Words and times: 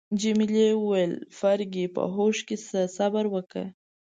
جميلې 0.21 0.67
وويل: 0.77 1.13
فرګي، 1.37 1.85
په 1.95 2.01
هوښ 2.13 2.37
کي 2.47 2.57
شه، 2.65 2.81
صبر 2.97 3.25
وکړه. 3.33 3.65